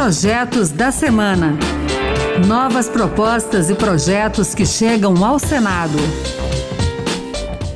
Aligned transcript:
Projetos 0.00 0.70
da 0.70 0.92
Semana. 0.92 1.58
Novas 2.46 2.88
propostas 2.88 3.68
e 3.68 3.74
projetos 3.74 4.54
que 4.54 4.64
chegam 4.64 5.24
ao 5.24 5.40
Senado. 5.40 5.98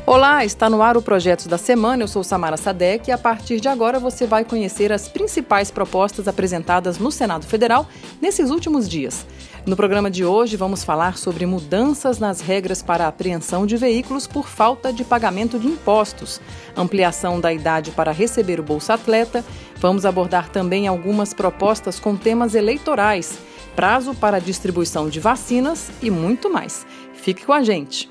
Olá, 0.06 0.44
está 0.44 0.70
no 0.70 0.82
ar 0.82 0.96
o 0.96 1.02
Projetos 1.02 1.48
da 1.48 1.58
Semana. 1.58 2.04
Eu 2.04 2.06
sou 2.06 2.22
Samara 2.22 2.56
Sadek 2.56 3.10
e 3.10 3.12
a 3.12 3.18
partir 3.18 3.58
de 3.58 3.66
agora 3.66 3.98
você 3.98 4.24
vai 4.24 4.44
conhecer 4.44 4.92
as 4.92 5.08
principais 5.08 5.68
propostas 5.68 6.28
apresentadas 6.28 6.96
no 6.96 7.10
Senado 7.10 7.44
Federal 7.44 7.88
nesses 8.20 8.50
últimos 8.50 8.88
dias. 8.88 9.26
No 9.64 9.76
programa 9.76 10.10
de 10.10 10.24
hoje, 10.24 10.56
vamos 10.56 10.82
falar 10.82 11.16
sobre 11.16 11.46
mudanças 11.46 12.18
nas 12.18 12.40
regras 12.40 12.82
para 12.82 13.04
a 13.04 13.08
apreensão 13.08 13.64
de 13.64 13.76
veículos 13.76 14.26
por 14.26 14.48
falta 14.48 14.92
de 14.92 15.04
pagamento 15.04 15.56
de 15.56 15.68
impostos, 15.68 16.40
ampliação 16.76 17.40
da 17.40 17.52
idade 17.52 17.92
para 17.92 18.10
receber 18.10 18.58
o 18.58 18.62
Bolsa 18.62 18.94
Atleta. 18.94 19.44
Vamos 19.82 20.06
abordar 20.06 20.48
também 20.48 20.86
algumas 20.86 21.34
propostas 21.34 21.98
com 21.98 22.16
temas 22.16 22.54
eleitorais, 22.54 23.36
prazo 23.74 24.14
para 24.14 24.38
distribuição 24.38 25.08
de 25.08 25.18
vacinas 25.18 25.90
e 26.00 26.08
muito 26.08 26.48
mais. 26.48 26.86
Fique 27.14 27.44
com 27.44 27.52
a 27.52 27.64
gente. 27.64 28.06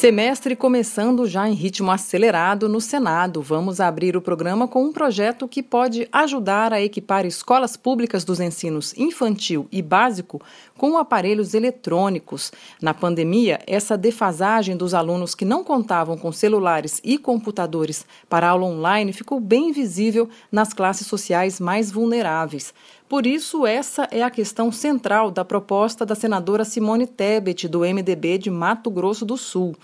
Semestre 0.00 0.56
começando 0.56 1.26
já 1.26 1.46
em 1.46 1.52
ritmo 1.52 1.90
acelerado 1.90 2.70
no 2.70 2.80
Senado. 2.80 3.42
Vamos 3.42 3.80
abrir 3.80 4.16
o 4.16 4.22
programa 4.22 4.66
com 4.66 4.82
um 4.82 4.94
projeto 4.94 5.46
que 5.46 5.62
pode 5.62 6.08
ajudar 6.10 6.72
a 6.72 6.80
equipar 6.80 7.26
escolas 7.26 7.76
públicas 7.76 8.24
dos 8.24 8.40
ensinos 8.40 8.96
infantil 8.96 9.68
e 9.70 9.82
básico 9.82 10.40
com 10.74 10.96
aparelhos 10.96 11.52
eletrônicos. 11.52 12.50
Na 12.80 12.94
pandemia, 12.94 13.60
essa 13.66 13.94
defasagem 13.94 14.74
dos 14.74 14.94
alunos 14.94 15.34
que 15.34 15.44
não 15.44 15.62
contavam 15.62 16.16
com 16.16 16.32
celulares 16.32 16.98
e 17.04 17.18
computadores 17.18 18.06
para 18.26 18.48
aula 18.48 18.64
online 18.64 19.12
ficou 19.12 19.38
bem 19.38 19.70
visível 19.70 20.30
nas 20.50 20.72
classes 20.72 21.06
sociais 21.06 21.60
mais 21.60 21.92
vulneráveis. 21.92 22.72
Por 23.10 23.26
isso, 23.26 23.66
essa 23.66 24.06
é 24.12 24.22
a 24.22 24.30
questão 24.30 24.70
central 24.70 25.32
da 25.32 25.44
proposta 25.44 26.06
da 26.06 26.14
senadora 26.14 26.64
Simone 26.64 27.08
Tebet, 27.08 27.66
do 27.66 27.80
MDB 27.80 28.38
de 28.38 28.52
Mato 28.52 28.88
Grosso 28.88 29.26
do 29.26 29.36
Sul. 29.36 29.74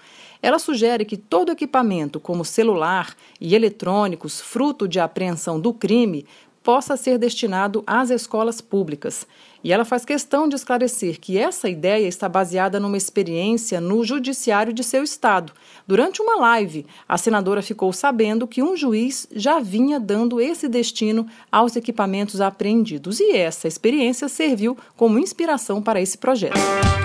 Ela 0.40 0.60
sugere 0.60 1.04
que 1.04 1.16
todo 1.16 1.50
equipamento, 1.50 2.20
como 2.20 2.44
celular 2.44 3.16
e 3.40 3.56
eletrônicos, 3.56 4.40
fruto 4.40 4.86
de 4.86 5.00
apreensão 5.00 5.58
do 5.58 5.74
crime, 5.74 6.24
possa 6.66 6.96
ser 6.96 7.16
destinado 7.16 7.84
às 7.86 8.10
escolas 8.10 8.60
públicas. 8.60 9.24
E 9.62 9.72
ela 9.72 9.84
faz 9.84 10.04
questão 10.04 10.48
de 10.48 10.56
esclarecer 10.56 11.20
que 11.20 11.38
essa 11.38 11.68
ideia 11.68 12.08
está 12.08 12.28
baseada 12.28 12.80
numa 12.80 12.96
experiência 12.96 13.80
no 13.80 14.02
judiciário 14.02 14.72
de 14.72 14.82
seu 14.82 15.04
estado. 15.04 15.52
Durante 15.86 16.20
uma 16.20 16.34
live, 16.40 16.84
a 17.08 17.16
senadora 17.16 17.62
ficou 17.62 17.92
sabendo 17.92 18.48
que 18.48 18.64
um 18.64 18.76
juiz 18.76 19.28
já 19.32 19.60
vinha 19.60 20.00
dando 20.00 20.40
esse 20.40 20.66
destino 20.66 21.28
aos 21.52 21.76
equipamentos 21.76 22.40
apreendidos 22.40 23.20
e 23.20 23.36
essa 23.36 23.68
experiência 23.68 24.28
serviu 24.28 24.76
como 24.96 25.20
inspiração 25.20 25.80
para 25.80 26.00
esse 26.00 26.18
projeto. 26.18 26.95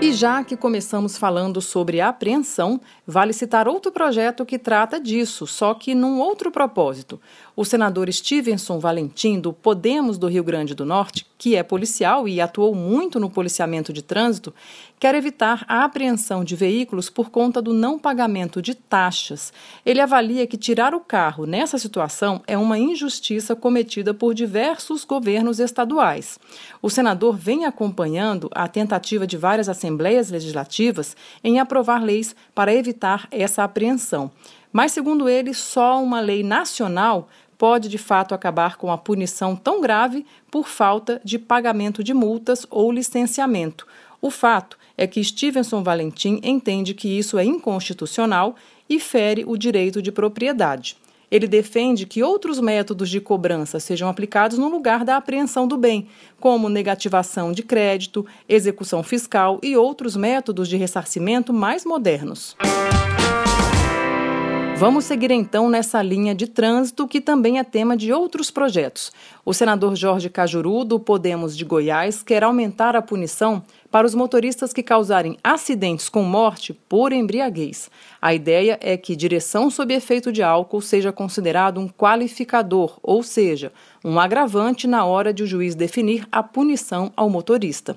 E 0.00 0.12
já 0.12 0.44
que 0.44 0.56
começamos 0.56 1.18
falando 1.18 1.60
sobre 1.60 2.00
apreensão, 2.00 2.80
vale 3.04 3.32
citar 3.32 3.66
outro 3.66 3.90
projeto 3.90 4.46
que 4.46 4.56
trata 4.56 5.00
disso, 5.00 5.44
só 5.44 5.74
que 5.74 5.92
num 5.92 6.20
outro 6.20 6.52
propósito. 6.52 7.20
O 7.56 7.64
senador 7.64 8.10
Stevenson 8.12 8.78
Valentim, 8.78 9.40
do 9.40 9.52
Podemos 9.52 10.16
do 10.16 10.28
Rio 10.28 10.44
Grande 10.44 10.72
do 10.72 10.86
Norte, 10.86 11.26
que 11.36 11.56
é 11.56 11.64
policial 11.64 12.28
e 12.28 12.40
atuou 12.40 12.76
muito 12.76 13.18
no 13.18 13.28
policiamento 13.28 13.92
de 13.92 14.00
trânsito, 14.00 14.54
quer 15.00 15.16
evitar 15.16 15.64
a 15.66 15.84
apreensão 15.84 16.44
de 16.44 16.54
veículos 16.54 17.10
por 17.10 17.30
conta 17.30 17.60
do 17.60 17.72
não 17.72 17.98
pagamento 17.98 18.62
de 18.62 18.74
taxas. 18.74 19.52
Ele 19.84 20.00
avalia 20.00 20.46
que 20.46 20.56
tirar 20.56 20.94
o 20.94 21.00
carro 21.00 21.44
nessa 21.46 21.78
situação 21.78 22.40
é 22.46 22.56
uma 22.56 22.78
injustiça 22.78 23.56
cometida 23.56 24.14
por 24.14 24.34
diversos 24.34 25.04
governos 25.04 25.58
estaduais. 25.58 26.38
O 26.80 26.88
senador 26.88 27.36
vem 27.36 27.64
acompanhando 27.64 28.48
a 28.52 28.68
tentativa 28.68 29.26
de 29.26 29.36
várias 29.36 29.68
assembleias 29.68 29.87
legislativas 30.30 31.16
em 31.42 31.58
aprovar 31.58 32.02
leis 32.02 32.34
para 32.54 32.74
evitar 32.74 33.26
essa 33.30 33.64
apreensão. 33.64 34.30
Mas, 34.72 34.92
segundo 34.92 35.28
ele, 35.28 35.54
só 35.54 36.02
uma 36.02 36.20
lei 36.20 36.42
nacional 36.42 37.28
pode 37.56 37.88
de 37.88 37.98
fato 37.98 38.34
acabar 38.34 38.76
com 38.76 38.92
a 38.92 38.96
punição 38.98 39.56
tão 39.56 39.80
grave 39.80 40.24
por 40.50 40.68
falta 40.68 41.20
de 41.24 41.38
pagamento 41.38 42.04
de 42.04 42.14
multas 42.14 42.66
ou 42.70 42.92
licenciamento. 42.92 43.86
O 44.20 44.30
fato 44.30 44.78
é 44.96 45.06
que 45.06 45.22
Stevenson 45.22 45.82
Valentim 45.82 46.40
entende 46.42 46.94
que 46.94 47.08
isso 47.08 47.38
é 47.38 47.44
inconstitucional 47.44 48.56
e 48.88 48.98
fere 48.98 49.44
o 49.46 49.56
direito 49.56 50.00
de 50.00 50.10
propriedade. 50.10 50.96
Ele 51.30 51.46
defende 51.46 52.06
que 52.06 52.22
outros 52.22 52.60
métodos 52.60 53.10
de 53.10 53.20
cobrança 53.20 53.78
sejam 53.78 54.08
aplicados 54.08 54.58
no 54.58 54.68
lugar 54.68 55.04
da 55.04 55.16
apreensão 55.16 55.68
do 55.68 55.76
bem, 55.76 56.08
como 56.40 56.68
negativação 56.68 57.52
de 57.52 57.62
crédito, 57.62 58.26
execução 58.48 59.02
fiscal 59.02 59.58
e 59.62 59.76
outros 59.76 60.16
métodos 60.16 60.68
de 60.68 60.76
ressarcimento 60.76 61.52
mais 61.52 61.84
modernos. 61.84 62.56
Vamos 64.78 65.06
seguir 65.06 65.32
então 65.32 65.68
nessa 65.68 66.00
linha 66.00 66.32
de 66.32 66.46
trânsito 66.46 67.08
que 67.08 67.20
também 67.20 67.58
é 67.58 67.64
tema 67.64 67.96
de 67.96 68.12
outros 68.12 68.48
projetos. 68.48 69.10
O 69.44 69.52
senador 69.52 69.96
Jorge 69.96 70.30
Cajuru, 70.30 70.84
do 70.84 71.00
Podemos 71.00 71.56
de 71.56 71.64
Goiás, 71.64 72.22
quer 72.22 72.44
aumentar 72.44 72.94
a 72.94 73.02
punição 73.02 73.60
para 73.90 74.06
os 74.06 74.14
motoristas 74.14 74.72
que 74.72 74.80
causarem 74.80 75.36
acidentes 75.42 76.08
com 76.08 76.22
morte 76.22 76.72
por 76.88 77.12
embriaguez. 77.12 77.90
A 78.22 78.32
ideia 78.32 78.78
é 78.80 78.96
que 78.96 79.16
direção 79.16 79.68
sob 79.68 79.92
efeito 79.92 80.30
de 80.30 80.44
álcool 80.44 80.80
seja 80.80 81.10
considerado 81.10 81.80
um 81.80 81.88
qualificador, 81.88 83.00
ou 83.02 83.24
seja, 83.24 83.72
um 84.04 84.20
agravante 84.20 84.86
na 84.86 85.04
hora 85.04 85.32
de 85.32 85.42
o 85.42 85.46
juiz 85.46 85.74
definir 85.74 86.24
a 86.30 86.40
punição 86.40 87.12
ao 87.16 87.28
motorista. 87.28 87.96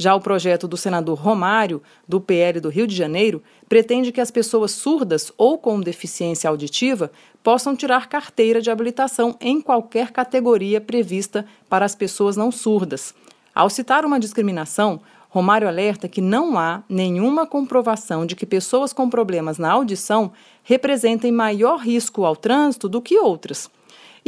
Já 0.00 0.14
o 0.14 0.20
projeto 0.20 0.68
do 0.68 0.76
senador 0.76 1.18
Romário, 1.18 1.82
do 2.06 2.20
PL 2.20 2.60
do 2.60 2.68
Rio 2.68 2.86
de 2.86 2.94
Janeiro, 2.94 3.42
pretende 3.68 4.12
que 4.12 4.20
as 4.20 4.30
pessoas 4.30 4.70
surdas 4.70 5.32
ou 5.36 5.58
com 5.58 5.80
deficiência 5.80 6.48
auditiva 6.48 7.10
possam 7.42 7.74
tirar 7.74 8.08
carteira 8.08 8.62
de 8.62 8.70
habilitação 8.70 9.36
em 9.40 9.60
qualquer 9.60 10.12
categoria 10.12 10.80
prevista 10.80 11.44
para 11.68 11.84
as 11.84 11.96
pessoas 11.96 12.36
não 12.36 12.52
surdas. 12.52 13.12
Ao 13.52 13.68
citar 13.68 14.04
uma 14.04 14.20
discriminação, 14.20 15.00
Romário 15.30 15.66
alerta 15.66 16.08
que 16.08 16.20
não 16.20 16.56
há 16.56 16.84
nenhuma 16.88 17.44
comprovação 17.44 18.24
de 18.24 18.36
que 18.36 18.46
pessoas 18.46 18.92
com 18.92 19.10
problemas 19.10 19.58
na 19.58 19.72
audição 19.72 20.30
representem 20.62 21.32
maior 21.32 21.80
risco 21.80 22.24
ao 22.24 22.36
trânsito 22.36 22.88
do 22.88 23.02
que 23.02 23.18
outras. 23.18 23.68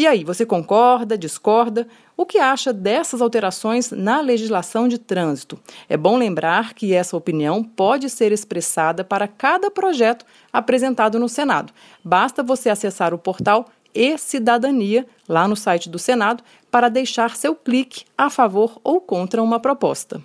E 0.01 0.07
aí, 0.07 0.25
você 0.25 0.47
concorda, 0.47 1.19
discorda? 1.19 1.87
O 2.17 2.25
que 2.25 2.39
acha 2.39 2.73
dessas 2.73 3.21
alterações 3.21 3.91
na 3.91 4.23
legislação 4.23 4.89
de 4.89 4.97
trânsito? 4.97 5.61
É 5.91 5.95
bom 5.95 6.17
lembrar 6.17 6.73
que 6.73 6.95
essa 6.95 7.19
opinião 7.19 7.63
pode 7.63 8.09
ser 8.09 8.33
expressada 8.33 9.05
para 9.05 9.29
cada 9.29 9.71
projeto 9.71 10.25
apresentado 10.51 11.21
no 11.21 11.29
Senado. 11.29 11.71
Basta 12.03 12.43
você 12.43 12.71
acessar 12.71 13.13
o 13.13 13.19
portal 13.19 13.67
e 13.95 14.17
Cidadania, 14.17 15.07
lá 15.29 15.47
no 15.47 15.55
site 15.55 15.91
do 15.91 15.99
Senado, 15.99 16.43
para 16.71 16.89
deixar 16.89 17.37
seu 17.37 17.55
clique 17.55 18.07
a 18.17 18.31
favor 18.31 18.81
ou 18.83 19.03
contra 19.03 19.43
uma 19.43 19.61
proposta. 19.61 20.19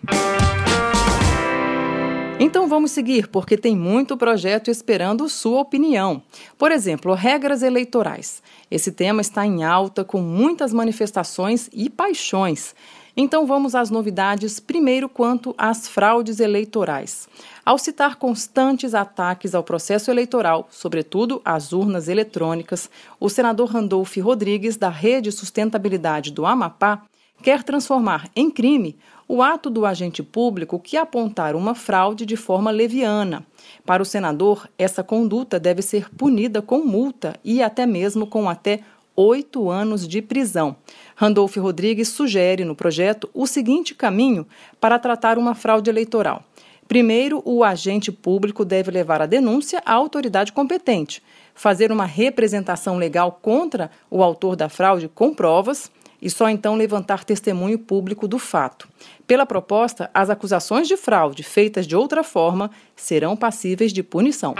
Então 2.38 2.68
vamos 2.68 2.91
seguir, 2.91 3.29
porque 3.29 3.56
tem 3.56 3.78
muito 3.78 4.18
projeto 4.18 4.69
esperando 4.69 5.29
sua 5.29 5.62
opinião. 5.62 6.22
Por 6.57 6.69
exemplo, 6.69 7.13
regras 7.13 7.63
eleitorais. 7.63 8.44
Esse 8.69 8.91
tema 8.91 9.22
está 9.22 9.46
em 9.46 9.63
alta, 9.63 10.03
com 10.03 10.19
muitas 10.19 10.73
manifestações 10.73 11.69
e 11.72 11.90
paixões. 11.90 12.75
Então 13.16 13.47
vamos 13.47 13.73
às 13.73 13.90
novidades, 13.90 14.59
primeiro 14.59 15.07
quanto 15.07 15.56
às 15.57 15.88
fraudes 15.88 16.41
eleitorais. 16.41 17.29
Ao 17.66 17.78
citar 17.78 18.18
constantes 18.18 18.94
ataques 18.94 19.56
ao 19.56 19.63
processo 19.63 20.12
eleitoral, 20.12 20.67
sobretudo 20.69 21.41
às 21.46 21.72
urnas 21.72 22.09
eletrônicas, 22.09 22.90
o 23.17 23.29
senador 23.29 23.70
Randolph 23.70 24.17
Rodrigues, 24.17 24.76
da 24.76 24.90
Rede 24.90 25.31
Sustentabilidade 25.31 26.34
do 26.34 26.46
Amapá, 26.46 27.03
quer 27.41 27.64
transformar 27.64 28.29
em 28.35 28.49
crime 28.49 28.97
o 29.28 29.41
ato 29.41 29.70
do 29.70 29.85
agente 29.85 30.22
público 30.22 30.79
que 30.79 30.97
apontar 30.97 31.55
uma 31.55 31.73
fraude 31.73 32.26
de 32.26 32.35
forma 32.35 32.72
leviana. 32.72 33.46
Para 33.85 34.03
o 34.03 34.05
senador, 34.05 34.70
essa 34.78 35.03
conduta 35.03 35.59
deve 35.59 35.82
ser 35.82 36.09
punida 36.16 36.61
com 36.61 36.79
multa 36.79 37.35
e 37.43 37.61
até 37.61 37.85
mesmo 37.85 38.28
com 38.28 38.47
até 38.47 38.82
oito 39.16 39.70
anos 39.70 40.08
de 40.08 40.22
prisão. 40.22 40.76
Randolph 41.16 41.55
Rodrigues 41.58 42.09
sugere 42.09 42.66
no 42.66 42.76
projeto 42.76 43.29
o 43.34 43.47
seguinte 43.47 43.96
caminho 43.96 44.46
para 44.79 44.99
tratar 44.99 45.38
uma 45.38 45.55
fraude 45.55 45.90
eleitoral. 45.90 46.43
Primeiro, 46.88 47.41
o 47.46 47.64
agente 47.64 48.11
público 48.11 48.64
deve 48.64 48.91
levar 48.91 49.22
a 49.22 49.26
denúncia 49.26 49.81
à 49.84 49.93
autoridade 49.93 50.52
competente, 50.52 51.23
fazer 51.55 51.91
uma 51.91 52.05
representação 52.05 52.97
legal 52.97 53.40
contra 53.41 53.90
o 54.09 54.22
autor 54.22 54.55
da 54.55 54.70
fraude 54.70 55.08
com 55.08 55.34
provas 55.34 55.90
e 56.26 56.30
só 56.32 56.50
então 56.50 56.76
levantar 56.76 57.24
testemunho 57.24 57.78
público 57.78 58.28
do 58.28 58.40
fato. 58.40 58.88
Pela 59.28 59.46
proposta, 59.46 60.10
as 60.12 60.28
acusações 60.28 60.88
de 60.88 60.98
fraude 60.98 61.44
feitas 61.44 61.86
de 61.86 61.96
outra 61.96 62.24
forma 62.24 62.72
serão 62.96 63.38
passíveis 63.38 63.94
de 63.94 64.02
punição. 64.02 64.56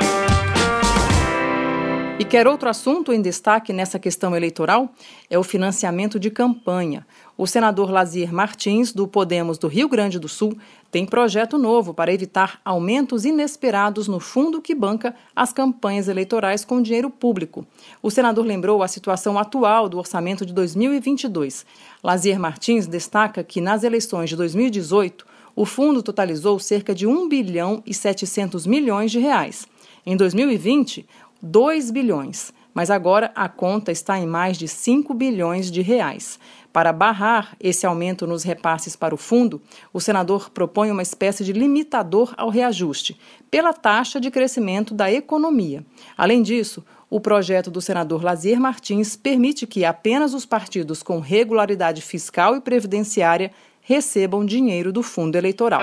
E 2.18 2.24
quer 2.24 2.48
outro 2.48 2.70
assunto 2.70 3.12
em 3.12 3.22
destaque 3.22 3.74
nessa 3.74 4.00
questão 4.00 4.34
eleitoral? 4.34 4.90
É 5.30 5.38
o 5.38 5.44
financiamento 5.44 6.18
de 6.18 6.32
campanha. 6.32 7.06
O 7.38 7.46
senador 7.46 7.92
Lazier 7.92 8.34
Martins, 8.34 8.94
do 8.94 9.06
Podemos 9.06 9.58
do 9.58 9.68
Rio 9.68 9.90
Grande 9.90 10.18
do 10.18 10.30
Sul, 10.30 10.58
tem 10.90 11.06
projeto 11.06 11.58
novo 11.58 11.94
para 11.94 12.14
evitar 12.14 12.62
aumentos 12.64 13.26
inesperados 13.26 14.08
no 14.08 14.22
fundo 14.22 14.62
que 14.62 14.74
banca 14.74 15.14
as 15.36 15.52
campanhas 15.52 16.08
eleitorais 16.08 16.64
com 16.64 16.82
dinheiro 16.82 17.10
público. 17.10 17.68
O 18.02 18.10
senador 18.10 18.46
lembrou 18.46 18.82
a 18.82 18.88
situação 18.88 19.38
atual 19.38 19.90
do 19.90 19.98
orçamento 19.98 20.46
de 20.46 20.54
2022. 20.54 21.66
Lazier 22.02 22.40
Martins 22.40 22.88
destaca 22.88 23.44
que 23.44 23.60
nas 23.60 23.84
eleições 23.84 24.30
de 24.30 24.38
2018, 24.38 25.26
o 25.54 25.66
fundo 25.66 26.02
totalizou 26.02 26.60
cerca 26.60 26.96
de 26.96 27.06
1 27.06 27.28
bilhão 27.28 27.84
e 27.86 27.94
700 27.94 28.66
milhões 28.66 29.12
de 29.12 29.20
reais. 29.20 29.68
Em 30.08 30.16
2020, 30.16 31.04
2 31.42 31.92
bilhões, 31.92 32.54
mas 32.74 32.90
agora 32.90 33.32
a 33.36 33.48
conta 33.48 33.92
está 33.92 34.20
em 34.20 34.28
mais 34.28 34.58
de 34.58 34.68
5 34.68 35.14
bilhões 35.14 35.72
de 35.72 35.82
reais. 35.82 36.38
Para 36.74 36.92
barrar 36.92 37.56
esse 37.58 37.86
aumento 37.86 38.28
nos 38.28 38.44
repasses 38.44 38.98
para 38.98 39.16
o 39.16 39.18
fundo, 39.18 39.62
o 39.94 40.02
senador 40.02 40.50
propõe 40.50 40.92
uma 40.92 41.02
espécie 41.02 41.42
de 41.46 41.54
limitador 41.54 42.34
ao 42.36 42.50
reajuste, 42.50 43.18
pela 43.50 43.72
taxa 43.72 44.20
de 44.20 44.30
crescimento 44.30 44.94
da 44.94 45.10
economia. 45.10 45.86
Além 46.18 46.42
disso, 46.42 46.84
o 47.10 47.22
projeto 47.22 47.72
do 47.72 47.80
senador 47.80 48.22
Lazier 48.22 48.60
Martins 48.60 49.16
permite 49.16 49.66
que 49.66 49.86
apenas 49.86 50.34
os 50.34 50.46
partidos 50.46 51.02
com 51.02 51.22
regularidade 51.22 52.02
fiscal 52.02 52.58
e 52.58 52.60
previdenciária 52.60 53.52
recebam 53.80 54.46
dinheiro 54.46 54.92
do 54.92 55.02
fundo 55.02 55.38
eleitoral. 55.38 55.82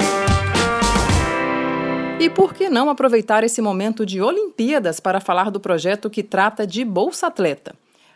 E 2.22 2.30
por 2.30 2.54
que 2.54 2.70
não 2.70 2.88
aproveitar 2.88 3.42
esse 3.42 3.60
momento 3.60 4.06
de 4.06 4.22
Olimpíadas 4.22 5.00
para 5.00 5.18
falar 5.18 5.50
do 5.50 5.58
projeto 5.58 6.08
que 6.08 6.22
trata 6.22 6.64
de 6.64 6.84
Bolsa 6.84 7.26
Atleta? 7.26 7.74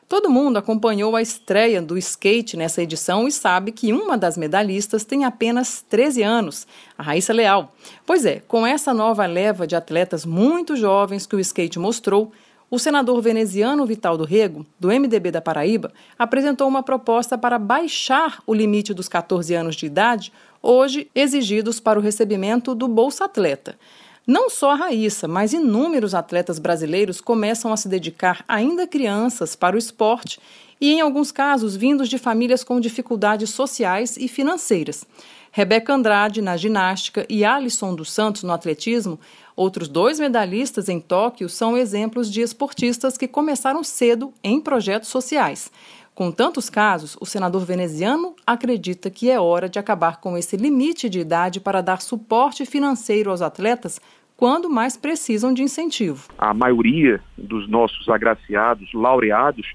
Todo 0.08 0.30
mundo 0.30 0.58
acompanhou 0.58 1.16
a 1.16 1.20
estreia 1.20 1.82
do 1.82 1.98
skate 1.98 2.56
nessa 2.56 2.80
edição 2.80 3.26
e 3.26 3.32
sabe 3.32 3.72
que 3.72 3.92
uma 3.92 4.16
das 4.16 4.38
medalhistas 4.38 5.04
tem 5.04 5.24
apenas 5.24 5.84
13 5.90 6.22
anos, 6.22 6.68
a 6.96 7.02
Raíssa 7.02 7.32
Leal. 7.32 7.74
Pois 8.06 8.24
é, 8.24 8.40
com 8.46 8.64
essa 8.64 8.94
nova 8.94 9.26
leva 9.26 9.66
de 9.66 9.74
atletas 9.74 10.24
muito 10.24 10.76
jovens 10.76 11.26
que 11.26 11.34
o 11.34 11.40
skate 11.40 11.80
mostrou, 11.80 12.30
o 12.70 12.78
senador 12.78 13.20
veneziano 13.20 13.84
Vital 13.86 14.16
do 14.16 14.24
Rego, 14.24 14.64
do 14.78 14.88
MDB 14.88 15.32
da 15.32 15.40
Paraíba, 15.40 15.92
apresentou 16.16 16.68
uma 16.68 16.82
proposta 16.82 17.36
para 17.36 17.58
baixar 17.58 18.40
o 18.46 18.54
limite 18.54 18.94
dos 18.94 19.08
14 19.08 19.52
anos 19.54 19.74
de 19.74 19.86
idade 19.86 20.32
hoje 20.66 21.08
exigidos 21.14 21.78
para 21.78 21.98
o 21.98 22.02
recebimento 22.02 22.74
do 22.74 22.88
Bolsa 22.88 23.24
Atleta. 23.24 23.78
Não 24.26 24.50
só 24.50 24.72
a 24.72 24.74
Raíssa, 24.74 25.28
mas 25.28 25.52
inúmeros 25.52 26.12
atletas 26.12 26.58
brasileiros 26.58 27.20
começam 27.20 27.72
a 27.72 27.76
se 27.76 27.88
dedicar 27.88 28.44
ainda 28.48 28.86
crianças 28.86 29.54
para 29.54 29.76
o 29.76 29.78
esporte 29.78 30.40
e, 30.80 30.92
em 30.92 31.00
alguns 31.00 31.30
casos, 31.30 31.76
vindos 31.76 32.08
de 32.08 32.18
famílias 32.18 32.64
com 32.64 32.80
dificuldades 32.80 33.50
sociais 33.50 34.16
e 34.16 34.26
financeiras. 34.26 35.06
Rebeca 35.52 35.94
Andrade 35.94 36.42
na 36.42 36.56
ginástica 36.56 37.24
e 37.30 37.44
Alisson 37.44 37.94
dos 37.94 38.12
Santos 38.12 38.42
no 38.42 38.52
atletismo, 38.52 39.18
outros 39.54 39.86
dois 39.88 40.18
medalhistas 40.18 40.88
em 40.88 41.00
Tóquio, 41.00 41.48
são 41.48 41.78
exemplos 41.78 42.30
de 42.30 42.40
esportistas 42.42 43.16
que 43.16 43.28
começaram 43.28 43.84
cedo 43.84 44.34
em 44.42 44.60
projetos 44.60 45.08
sociais. 45.08 45.70
Com 46.16 46.32
tantos 46.32 46.70
casos, 46.70 47.14
o 47.20 47.26
senador 47.26 47.66
veneziano 47.66 48.34
acredita 48.46 49.10
que 49.10 49.30
é 49.30 49.38
hora 49.38 49.68
de 49.68 49.78
acabar 49.78 50.18
com 50.18 50.34
esse 50.34 50.56
limite 50.56 51.10
de 51.10 51.20
idade 51.20 51.60
para 51.60 51.82
dar 51.82 52.00
suporte 52.00 52.64
financeiro 52.64 53.30
aos 53.30 53.42
atletas 53.42 54.00
quando 54.34 54.70
mais 54.70 54.96
precisam 54.96 55.52
de 55.52 55.60
incentivo. 55.60 56.26
A 56.38 56.54
maioria 56.54 57.20
dos 57.36 57.68
nossos 57.68 58.08
agraciados, 58.08 58.90
laureados, 58.94 59.66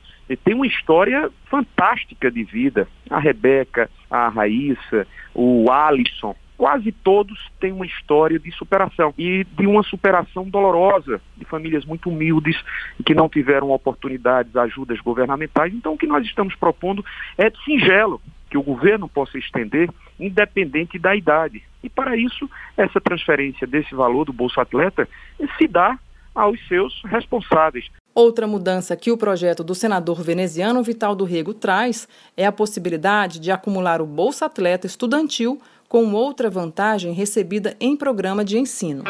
tem 0.43 0.55
uma 0.55 0.65
história 0.65 1.29
fantástica 1.47 2.31
de 2.31 2.43
vida. 2.43 2.87
A 3.07 3.19
Rebeca, 3.19 3.87
a 4.09 4.27
Raíssa, 4.27 5.05
o 5.35 5.71
Alisson, 5.71 6.35
quase 6.61 6.91
todos 6.91 7.39
têm 7.59 7.71
uma 7.71 7.87
história 7.87 8.37
de 8.37 8.51
superação 8.51 9.11
e 9.17 9.43
de 9.43 9.65
uma 9.65 9.81
superação 9.81 10.47
dolorosa 10.47 11.19
de 11.35 11.43
famílias 11.43 11.83
muito 11.85 12.07
humildes 12.07 12.55
que 13.03 13.15
não 13.15 13.27
tiveram 13.27 13.71
oportunidades, 13.71 14.55
ajudas 14.55 14.99
governamentais. 14.99 15.73
Então, 15.73 15.93
o 15.93 15.97
que 15.97 16.05
nós 16.05 16.23
estamos 16.23 16.53
propondo 16.53 17.03
é 17.35 17.49
singelo 17.65 18.21
que 18.47 18.59
o 18.59 18.61
governo 18.61 19.09
possa 19.09 19.39
estender, 19.39 19.89
independente 20.19 20.99
da 20.99 21.15
idade. 21.15 21.63
E 21.83 21.89
para 21.89 22.15
isso, 22.15 22.47
essa 22.77 23.01
transferência 23.01 23.65
desse 23.65 23.95
valor 23.95 24.25
do 24.25 24.31
Bolsa 24.31 24.61
Atleta 24.61 25.09
se 25.57 25.67
dá 25.67 25.97
aos 26.35 26.59
seus 26.67 27.01
responsáveis. 27.05 27.89
Outra 28.13 28.45
mudança 28.45 28.95
que 28.95 29.09
o 29.09 29.17
projeto 29.17 29.63
do 29.63 29.73
senador 29.73 30.21
veneziano 30.21 30.83
Vital 30.83 31.15
do 31.15 31.25
Rego 31.25 31.55
traz 31.55 32.07
é 32.37 32.45
a 32.45 32.51
possibilidade 32.51 33.39
de 33.39 33.49
acumular 33.49 33.99
o 33.99 34.05
Bolsa 34.05 34.45
Atleta 34.45 34.85
estudantil 34.85 35.59
com 35.91 36.13
outra 36.13 36.49
vantagem 36.49 37.11
recebida 37.11 37.75
em 37.77 37.97
programa 37.97 38.45
de 38.45 38.57
ensino. 38.57 39.03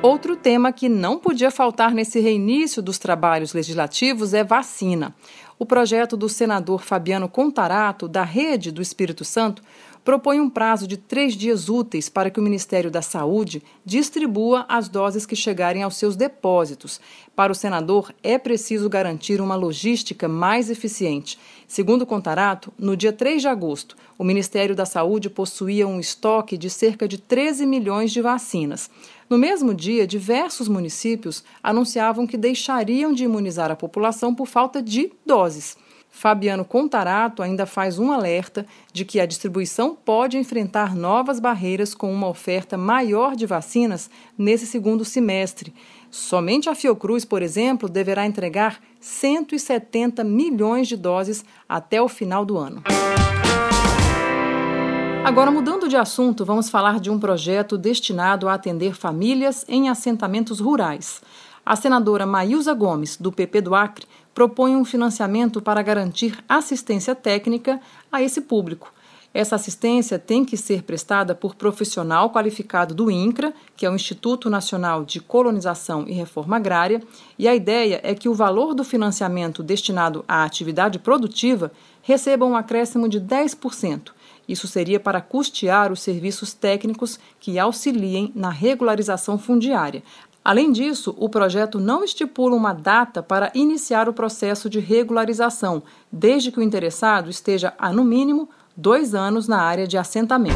Outro 0.00 0.36
tema 0.36 0.72
que 0.72 0.88
não 0.88 1.18
podia 1.18 1.50
faltar 1.50 1.92
nesse 1.92 2.20
reinício 2.20 2.80
dos 2.80 2.96
trabalhos 2.96 3.52
legislativos 3.52 4.32
é 4.32 4.44
vacina. 4.44 5.12
O 5.58 5.66
projeto 5.66 6.16
do 6.16 6.28
senador 6.28 6.84
Fabiano 6.84 7.28
Contarato, 7.28 8.06
da 8.06 8.22
Rede 8.22 8.70
do 8.70 8.80
Espírito 8.80 9.24
Santo, 9.24 9.64
propõe 10.06 10.38
um 10.38 10.48
prazo 10.48 10.86
de 10.86 10.96
três 10.96 11.34
dias 11.34 11.68
úteis 11.68 12.08
para 12.08 12.30
que 12.30 12.38
o 12.38 12.42
Ministério 12.42 12.92
da 12.92 13.02
Saúde 13.02 13.60
distribua 13.84 14.64
as 14.68 14.88
doses 14.88 15.26
que 15.26 15.34
chegarem 15.34 15.82
aos 15.82 15.96
seus 15.96 16.14
depósitos. 16.14 17.00
Para 17.34 17.50
o 17.50 17.56
senador, 17.56 18.14
é 18.22 18.38
preciso 18.38 18.88
garantir 18.88 19.40
uma 19.40 19.56
logística 19.56 20.28
mais 20.28 20.70
eficiente. 20.70 21.36
Segundo 21.66 22.02
o 22.02 22.06
Contarato, 22.06 22.72
no 22.78 22.96
dia 22.96 23.12
3 23.12 23.42
de 23.42 23.48
agosto, 23.48 23.96
o 24.16 24.22
Ministério 24.22 24.76
da 24.76 24.86
Saúde 24.86 25.28
possuía 25.28 25.88
um 25.88 25.98
estoque 25.98 26.56
de 26.56 26.70
cerca 26.70 27.08
de 27.08 27.18
13 27.18 27.66
milhões 27.66 28.12
de 28.12 28.20
vacinas. 28.20 28.88
No 29.28 29.36
mesmo 29.36 29.74
dia, 29.74 30.06
diversos 30.06 30.68
municípios 30.68 31.42
anunciavam 31.60 32.28
que 32.28 32.36
deixariam 32.36 33.12
de 33.12 33.24
imunizar 33.24 33.72
a 33.72 33.76
população 33.76 34.32
por 34.32 34.46
falta 34.46 34.80
de 34.80 35.10
doses. 35.26 35.76
Fabiano 36.16 36.64
Contarato 36.64 37.42
ainda 37.42 37.66
faz 37.66 37.98
um 37.98 38.10
alerta 38.10 38.64
de 38.90 39.04
que 39.04 39.20
a 39.20 39.26
distribuição 39.26 39.94
pode 39.94 40.38
enfrentar 40.38 40.96
novas 40.96 41.38
barreiras 41.38 41.94
com 41.94 42.10
uma 42.10 42.26
oferta 42.26 42.74
maior 42.74 43.36
de 43.36 43.44
vacinas 43.44 44.08
nesse 44.36 44.66
segundo 44.66 45.04
semestre. 45.04 45.74
Somente 46.10 46.70
a 46.70 46.74
Fiocruz, 46.74 47.26
por 47.26 47.42
exemplo, 47.42 47.86
deverá 47.86 48.24
entregar 48.24 48.80
170 48.98 50.24
milhões 50.24 50.88
de 50.88 50.96
doses 50.96 51.44
até 51.68 52.00
o 52.00 52.08
final 52.08 52.46
do 52.46 52.56
ano. 52.56 52.82
Agora, 55.22 55.50
mudando 55.50 55.86
de 55.86 55.98
assunto, 55.98 56.46
vamos 56.46 56.70
falar 56.70 56.98
de 56.98 57.10
um 57.10 57.20
projeto 57.20 57.76
destinado 57.76 58.48
a 58.48 58.54
atender 58.54 58.94
famílias 58.94 59.66
em 59.68 59.90
assentamentos 59.90 60.60
rurais. 60.60 61.20
A 61.66 61.74
senadora 61.74 62.24
Maísa 62.24 62.72
Gomes, 62.72 63.16
do 63.16 63.32
PP 63.32 63.60
do 63.62 63.74
Acre, 63.74 64.06
propõe 64.32 64.76
um 64.76 64.84
financiamento 64.84 65.60
para 65.60 65.82
garantir 65.82 66.38
assistência 66.48 67.12
técnica 67.12 67.80
a 68.12 68.22
esse 68.22 68.42
público. 68.42 68.92
Essa 69.34 69.56
assistência 69.56 70.16
tem 70.16 70.44
que 70.44 70.56
ser 70.56 70.84
prestada 70.84 71.34
por 71.34 71.56
profissional 71.56 72.30
qualificado 72.30 72.94
do 72.94 73.10
INCRA, 73.10 73.52
que 73.76 73.84
é 73.84 73.90
o 73.90 73.96
Instituto 73.96 74.48
Nacional 74.48 75.04
de 75.04 75.18
Colonização 75.18 76.04
e 76.06 76.12
Reforma 76.12 76.54
Agrária, 76.54 77.02
e 77.36 77.48
a 77.48 77.54
ideia 77.54 78.00
é 78.04 78.14
que 78.14 78.28
o 78.28 78.34
valor 78.34 78.72
do 78.72 78.84
financiamento 78.84 79.60
destinado 79.60 80.24
à 80.28 80.44
atividade 80.44 81.00
produtiva 81.00 81.72
receba 82.00 82.46
um 82.46 82.54
acréscimo 82.54 83.08
de 83.08 83.20
10%. 83.20 84.12
Isso 84.48 84.68
seria 84.68 85.00
para 85.00 85.20
custear 85.20 85.90
os 85.90 86.00
serviços 86.00 86.54
técnicos 86.54 87.18
que 87.40 87.58
auxiliem 87.58 88.30
na 88.36 88.50
regularização 88.50 89.36
fundiária, 89.36 90.04
Além 90.46 90.70
disso, 90.70 91.12
o 91.18 91.28
projeto 91.28 91.80
não 91.80 92.04
estipula 92.04 92.54
uma 92.54 92.72
data 92.72 93.20
para 93.20 93.50
iniciar 93.52 94.08
o 94.08 94.12
processo 94.12 94.70
de 94.70 94.78
regularização, 94.78 95.82
desde 96.12 96.52
que 96.52 96.60
o 96.60 96.62
interessado 96.62 97.28
esteja 97.28 97.74
há, 97.76 97.92
no 97.92 98.04
mínimo, 98.04 98.48
dois 98.76 99.12
anos 99.12 99.48
na 99.48 99.60
área 99.60 99.88
de 99.88 99.98
assentamento. 99.98 100.54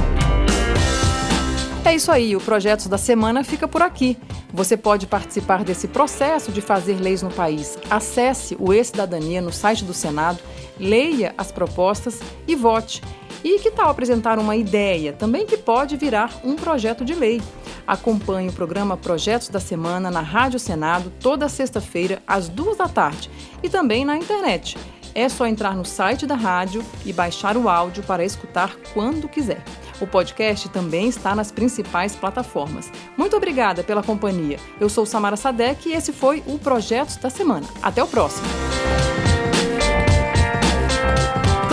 É 1.84 1.92
isso 1.92 2.12
aí, 2.12 2.36
o 2.36 2.40
Projetos 2.40 2.86
da 2.86 2.96
Semana 2.96 3.42
fica 3.42 3.66
por 3.66 3.82
aqui. 3.82 4.16
Você 4.54 4.76
pode 4.76 5.08
participar 5.08 5.64
desse 5.64 5.88
processo 5.88 6.52
de 6.52 6.60
fazer 6.60 7.00
leis 7.00 7.20
no 7.20 7.30
país. 7.32 7.76
Acesse 7.90 8.56
o 8.60 8.72
E-Cidadania 8.72 9.42
no 9.42 9.52
site 9.52 9.84
do 9.84 9.92
Senado, 9.92 10.38
leia 10.78 11.34
as 11.36 11.50
propostas 11.50 12.20
e 12.46 12.54
vote. 12.54 13.02
E 13.42 13.58
que 13.58 13.70
tal 13.70 13.88
apresentar 13.88 14.38
uma 14.38 14.54
ideia, 14.54 15.12
também 15.12 15.46
que 15.46 15.56
pode 15.56 15.96
virar 15.96 16.40
um 16.44 16.56
projeto 16.56 17.04
de 17.04 17.14
lei? 17.14 17.40
Acompanhe 17.86 18.50
o 18.50 18.52
programa 18.52 18.96
Projetos 18.96 19.48
da 19.48 19.58
Semana 19.58 20.10
na 20.10 20.20
Rádio 20.20 20.58
Senado 20.58 21.12
toda 21.20 21.48
sexta-feira 21.48 22.22
às 22.26 22.48
duas 22.48 22.76
da 22.76 22.88
tarde 22.88 23.30
e 23.62 23.68
também 23.68 24.04
na 24.04 24.16
internet. 24.16 24.76
É 25.14 25.28
só 25.28 25.46
entrar 25.46 25.74
no 25.74 25.84
site 25.84 26.26
da 26.26 26.36
rádio 26.36 26.84
e 27.04 27.12
baixar 27.12 27.56
o 27.56 27.68
áudio 27.68 28.02
para 28.02 28.24
escutar 28.24 28.76
quando 28.94 29.28
quiser. 29.28 29.62
O 30.00 30.06
podcast 30.06 30.68
também 30.68 31.08
está 31.08 31.34
nas 31.34 31.50
principais 31.50 32.14
plataformas. 32.14 32.90
Muito 33.16 33.36
obrigada 33.36 33.82
pela 33.82 34.02
companhia. 34.02 34.58
Eu 34.80 34.88
sou 34.88 35.04
Samara 35.04 35.36
Sadek 35.36 35.88
e 35.88 35.92
esse 35.92 36.12
foi 36.12 36.42
o 36.46 36.58
Projetos 36.58 37.16
da 37.16 37.28
Semana. 37.28 37.66
Até 37.82 38.02
o 38.02 38.06
próximo! 38.06 38.46